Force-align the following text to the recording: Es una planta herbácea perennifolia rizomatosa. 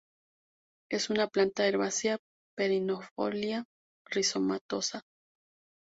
Es 0.89 1.11
una 1.11 1.27
planta 1.27 1.67
herbácea 1.67 2.17
perennifolia 2.55 3.65
rizomatosa. 4.09 5.03